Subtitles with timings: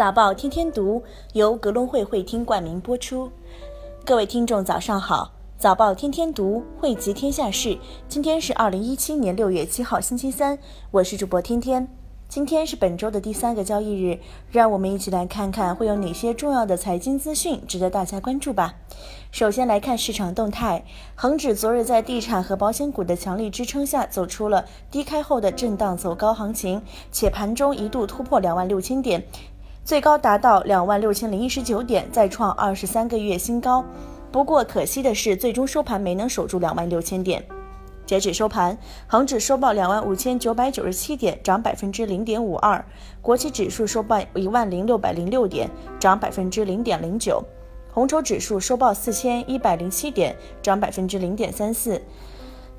[0.00, 1.02] 早报天天读
[1.34, 3.30] 由格隆会会厅冠名播出。
[4.02, 5.30] 各位听众，早上好！
[5.58, 7.76] 早报天天读汇集天下事。
[8.08, 10.58] 今天是二零一七年六月七号，星期三。
[10.90, 11.86] 我是主播天天。
[12.30, 18.76] 今天是本周的第三个交易日，让我们一起来看看会有哪些重要的财经资讯值得大家关注吧。
[19.32, 26.80] 首先来看市场动态，恒指昨日在地产和保险股的强力支撑下，走出了低开后的震荡走高行情，
[27.12, 29.24] 且盘中一度突破两万六千点。
[29.84, 33.84] 最高达到两万六千零一十九点，再创二十三个月新高。
[34.30, 37.44] 不过可惜的是，最终收盘没能守住两万六千点。
[38.06, 42.84] 截止收盘，恒指收报两万五千九百九十七点，涨百分之零点五二；
[43.22, 47.42] 国企指数收报一万零六百零六点，涨百分之零点零九；
[47.92, 52.00] 红筹指数收报四千一百零七点，涨百分之零点三四。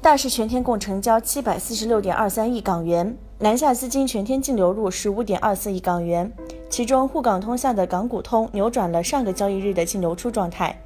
[0.02, 6.30] 大市全天共成交七百四十六点二三亿港元，南下资金全天净流入十五点二四亿港元。
[6.72, 10.82] 其中，沪港通下的港股通扭转了上个交易日的净流出状态。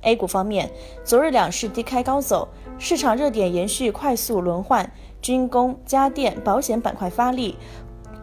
[0.00, 0.68] A 股方面，
[1.04, 2.48] 昨日两市低开高走，
[2.80, 4.90] 市场热点延续快速轮换，
[5.22, 7.56] 军工、家电、保险板块发力，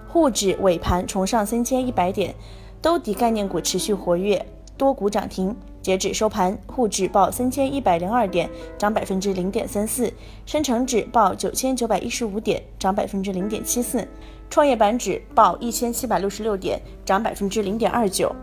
[0.09, 2.35] 沪指尾盘重上三千一百点，
[2.81, 4.45] 兜底概念股持续活跃，
[4.75, 5.55] 多股涨停。
[5.87, 10.11] 截止收盘，沪指报三千一百零二点，涨百分之零点三四；
[10.45, 14.05] 深成指报九千九百一十五点，涨百分之零点七四；
[14.49, 18.35] 创业板指报一千七百六十六点，涨百分之零点二九。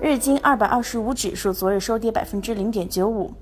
[0.00, 3.32] 日经二百二十五指数昨日收跌百分之零点九五。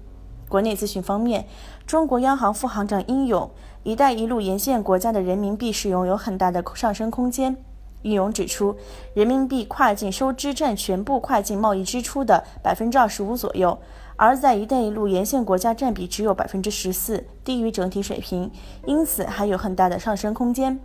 [0.49, 1.45] 国内资讯方面，
[1.87, 3.51] 中国央行副行长殷勇，
[3.83, 7.55] 一带一路沿线国家的人民币使用有很大的上升空间。
[8.03, 8.77] 易勇指出，
[9.15, 13.79] 人民币跨境收支占全部跨境贸易支出的百分之二十五左右，
[14.17, 18.51] 而在“一带一路”沿线国家占比只有百分之十四，低于整体水平，
[18.87, 20.79] 因此还有很大的上升空间。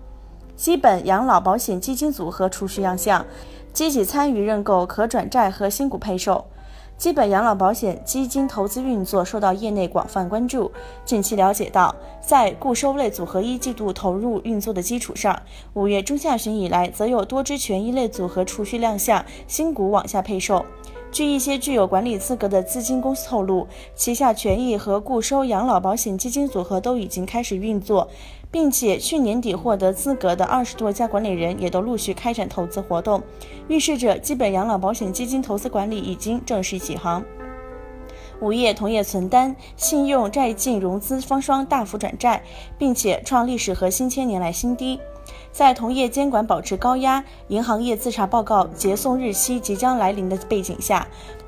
[0.56, 3.26] 基本养老保险基金组合储蓄样项，
[3.74, 6.46] 积极参与认购可转债和新股配售。
[6.98, 10.72] 基本养老保险基金投资运作受到业内广泛关注。
[11.04, 15.38] 近期了解到，在固收类组合一季度投入运作的基础上，
[15.74, 20.66] 五月中下旬以来，则有多支权益类组合储蓄亮相，新股往下配售。
[21.16, 23.66] 据一些具有管理资格的资金公司透露，
[23.96, 28.10] 旗下权益和固收养老保险基金组合都已经开始运作。
[28.52, 33.22] 并且去年底获得资格的二十多家管理人也都陆续开展投资活动，
[33.70, 37.24] 预示着基本养老保险基金投资管理已经正式起航。
[38.42, 42.42] 五月同业存单、信用债净融资双双大幅转债，
[42.78, 45.00] 并且创历史和新千年来新低。
[45.52, 51.08] 在同业监管保持高压、银行业自查报告结送日期即将来临的背景下。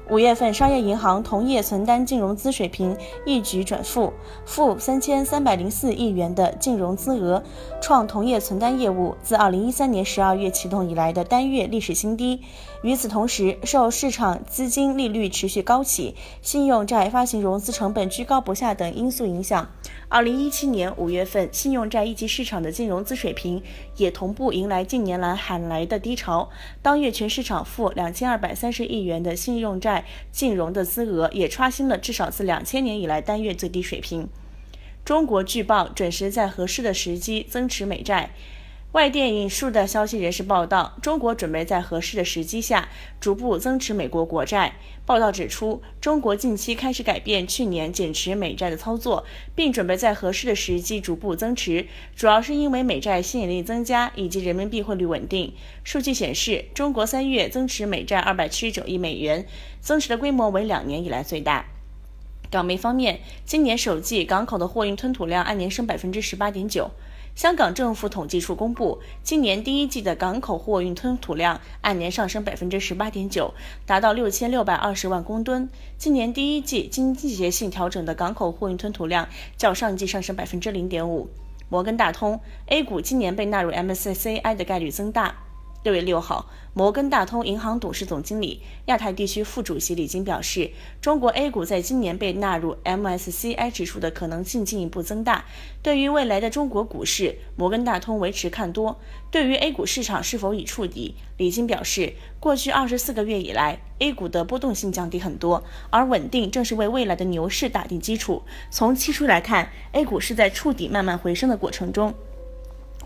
[0.09, 2.95] 五月份，商业银行同业存单净融资水平
[3.25, 4.13] 一举转负，
[4.45, 7.43] 负三千三百零四亿元的净融资额，
[7.81, 12.41] 创同业存单业务自二零一三年十二月启动以来的单月历史新低。
[12.83, 19.67] 与此同时，受市场资金利率持续高企、信用债发行融资成本居高不下等因素影响，
[20.09, 23.61] 二零一七年五月份信用债一级市场的净融资水平
[23.97, 26.49] 也同步迎来近年来喊来的低潮。
[26.81, 34.29] 当月全市场负两千二百三十亿元的信用债净融的资额，也刷新了至少自两千年以来单月最低水平。
[35.03, 38.29] 中国据报准时在合适的时机增持美债。
[38.93, 42.87] 外电引述的消息人士报道，中国准备在合适的时机下
[43.19, 44.75] 逐步增持美国国债。
[45.05, 55.53] 报道指出，中国近期开始改变去年减持美债的操作，并准备在合适的时机逐步增持，主要是因为美债吸引力增加以及人民币汇率稳定。
[55.83, 59.45] 数据显示，中国三月增持美债二百七十九亿美元，
[59.81, 61.65] 增持的规模为两年以来最大。
[62.49, 66.89] 港媒方面，今年首季港口的货运吞吐量按年升百分之十八点九。
[67.37, 73.53] 香港政府统计处公布，今年第一季的港口货运吞吐量按年上升百分之十八点九，
[73.85, 75.69] 达到六千六百二十万公吨。
[75.99, 81.29] 今年第一季经季节性调整的港口货运吞吐量较上季上升百分之零点五。
[81.69, 85.35] 摩根大通 A 股今年被纳入 MSCI 的概率增大。
[85.83, 95.45] 六月六号，摩根大通银行董事总经理、亚太地区副主席李金表示，中国 A 股在今年被纳入 MSCI 指数的可能性进一步增大。
[95.81, 98.99] 对于未来的中国股市，摩根大通维持看多。
[99.31, 108.43] 对于 A 股市场是否已触底，李金表示，过去二十四个月以来，A 股的波动性降低很多，而稳定正是为未来的牛市打定基础。
[108.69, 112.13] 从期初来看，A 股是在触底慢慢回升的过程中。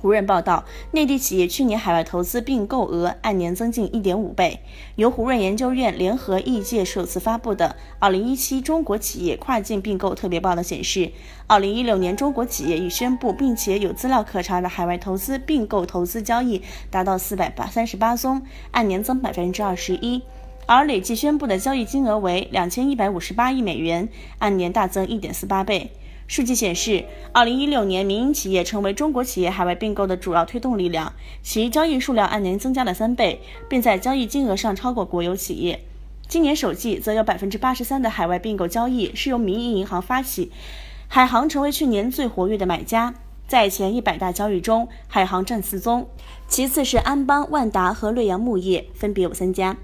[0.01, 4.59] 胡润报道，内地企业去年海外投资并购额按年增近1.5倍。
[4.95, 7.75] 由胡润研究院联合易界首次发布的
[8.12, 11.12] 《2017中国企业跨境并购特别报道》显示
[11.48, 20.24] ，2016年中国企业已宣布并且有资料可查的海外投资并购投资交易达到438宗，按年增21%，
[20.65, 24.09] 而累计宣布的交易金额为2158亿美元，
[24.39, 25.92] 按年大增1.48倍。
[26.31, 31.12] 数据显示，二零一六年民营企业成为中国企业海外并购的主要推动力量，
[31.44, 35.81] 其交易数量按年增加了三倍，并在交易金额上超过国有企业。
[36.30, 40.54] 今年首季则有百分之八十三的海外并购交易是由民营银行发起，
[41.10, 43.13] 海航成为去年最活跃的买家。
[43.45, 46.07] 在前一百大交易中，海航占四宗，
[46.48, 49.75] 其次是安邦、万达和瑞阳木业，分别有三家。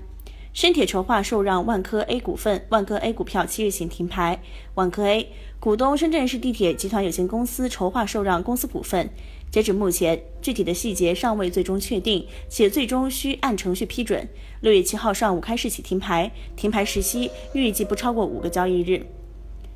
[0.57, 4.41] 深铁筹划受让万科 A 股份，万科 A 股票七日前停牌。
[4.73, 9.07] 万科 A 股东深圳市地铁集团有限公司筹划受让公司股份，
[9.51, 14.27] 截止目前，具体的细节尚未最终确定，且最终需按程序批准。
[14.61, 19.05] 六月七号上午开市起停牌，停牌时期预计不超过五个交易日。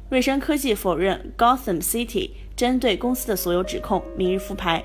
[0.10, 4.84] 瑞声科技否认 Gotham City 针对公司的所有指控，明日复牌。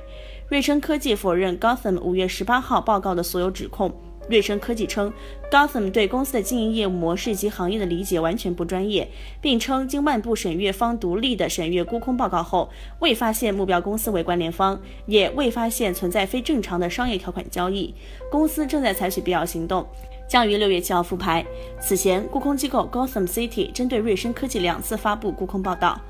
[0.50, 3.90] 瑞声科技否认 Gotham 五月十八号报告的所有指控。
[4.28, 5.12] 瑞声科技称
[5.50, 9.08] ，Gotham 对公司的经营业务模式及行业的理解完全不专业，
[9.40, 12.68] 并称经万部审阅方独立的审阅沽空报告后，
[12.98, 17.94] 未发现目标公司为关联方，也未发现存在非正常的商业条款交易。
[18.30, 19.86] 公司正在采取必要行动，
[20.28, 21.46] 将于六月七号复牌。
[21.80, 26.00] 此前，沽空机构 Gotham City 针对瑞声科技两次发布沽空报道。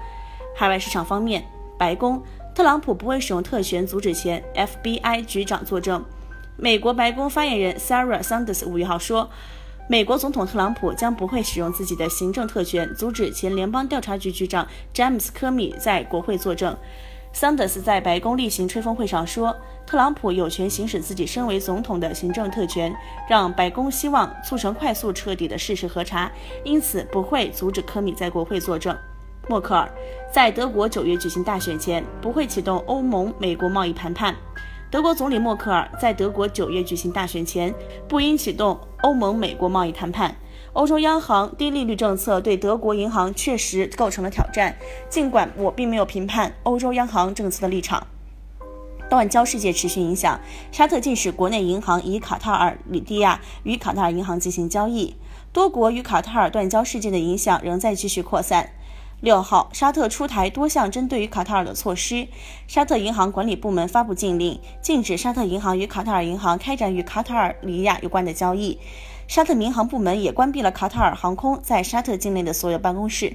[0.55, 1.45] 海外市场方面，
[1.79, 2.23] 白宫，
[2.55, 6.03] 特朗普不会使用特权阻止前 FBI 局长作证。
[6.59, 9.29] 美国白宫发言人 Sarah Sanders 五月号说，
[9.91, 16.75] 美国总统特朗普将不会使用自己的行政特权阻止前联邦调查局局长詹姆斯·科米在国会作证。
[17.35, 19.55] Sanders 在白宫例行吹风会上说，
[19.87, 22.91] 特朗普有权行使自己身为总统的行政特权，
[23.29, 26.33] 让白宫希望促成快速彻底的事实核查，
[26.65, 28.97] 因此不会阻止科米在国会作证。
[29.47, 29.89] 默克尔
[30.33, 34.35] 在德国九月举行大选前不会启动欧盟美国贸易谈判。
[34.89, 37.75] 德国总理默克尔在德国九月举行大选前
[38.09, 40.37] 不应启动欧盟美国贸易谈判。
[40.75, 44.77] 欧洲央行低利率政策对德国银行确实构成了挑战，
[45.09, 48.07] 尽管我并没有评判欧洲央行政策的立场。
[49.11, 50.39] 断交事件持续影响，
[50.71, 55.17] 沙特禁止国内银行以卡塔尔里迪亚与卡塔尔银行进行交易。
[55.53, 58.71] 多国与卡塔尔断交事件的影响仍在继续扩散。
[59.21, 62.29] 六号，沙特出台多项针对于卡塔尔的措施。
[62.69, 68.79] 沙特银行管理部门发布禁令，禁止沙特银行与卡塔尔银行开展与卡塔尔里亚有关的交易。
[69.27, 73.35] 沙特民航部门也关闭了卡塔尔航空在沙特境内的所有办公室。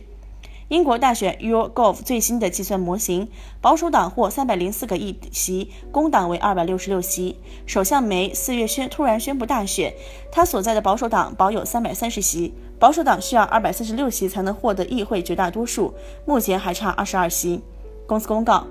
[0.71, 3.27] 英国大选 YourGov 最新的计算模型，
[3.59, 7.35] 保守党获三百零四个议席，工党为二百六十六席。
[7.65, 9.93] 首相梅四月宣突然宣布大选，
[10.31, 15.93] 他所在的保守党保有三百三十席，保守党需要二百四十六席才能获得议会绝大多数，
[16.25, 17.61] 目前还差二十二席。
[18.07, 18.65] 公司公告：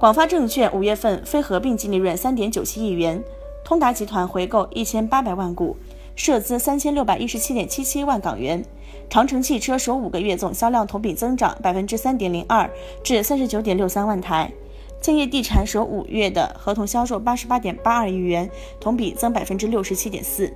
[0.00, 3.22] 广发证券五月份非合并净利润三点九七亿元，
[3.62, 5.76] 通达集团回购一千八百万股，
[6.16, 8.64] 涉资三千六百一十七点七七万港元。
[9.10, 12.70] 长城汽车首五个月总销量同比增长百分之三点零二，
[13.02, 14.50] 至三十九点六三万台。
[15.00, 18.48] 建业地产首五月的合同销售八十八点八二亿元，
[18.80, 20.52] 同比增百分之六十七点四。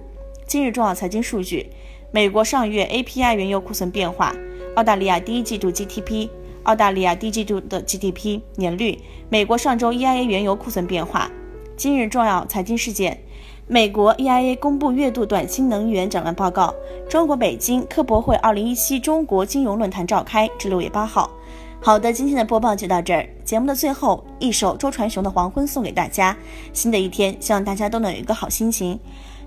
[0.47, 1.69] 今日重要财经数据：
[2.11, 4.35] 美国上月 API 原油库存变化，
[4.77, 6.31] 澳大利亚第一季度 GDP，
[6.63, 11.31] 澳大利亚第一季度的 GDP 年率，美国上周 EIA 原油库存变化。
[11.77, 13.23] 今日重要财经事件。
[13.71, 16.75] 美国 EIA 公布月度短期能源展望报告。
[17.07, 21.31] 中国北京科博会2017中国金融论坛召开至六月八号。
[21.79, 23.29] 好的，今天的播报就到这儿。
[23.45, 26.35] 节目的最后，一首周传雄的《黄昏》送给大家。
[26.73, 28.99] 新的一天，希望大家都能有一个好心情。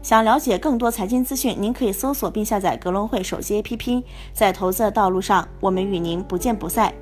[0.03, 4.03] 想了解更多财经资讯，您可以搜索并下载格隆汇手机 APP。
[4.33, 6.93] 在投资的道路上，我们与您不见不散。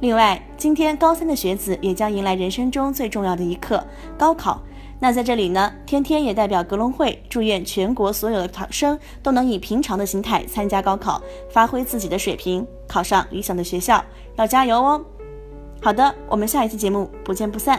[0.00, 3.84] 另外，今天高三的学子也将迎来人生中最重要的一课——
[4.16, 4.62] 高考。
[5.04, 14.02] 那在这里呢，天天也代表格隆会祝愿全国所有的考生都能以平常的心态参加高考，发挥自己的水平，考上理想的学校，
[14.36, 15.04] 要加油哦！
[15.82, 17.78] 好的，我们下一期节目不见不散。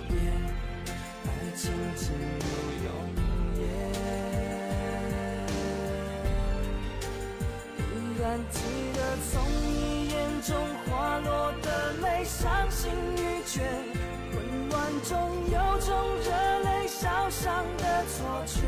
[8.31, 8.61] 还记
[8.95, 13.61] 得从你眼中滑落的泪，伤心欲绝，
[14.31, 16.31] 混乱中有种热
[16.63, 18.61] 泪烧伤的错觉，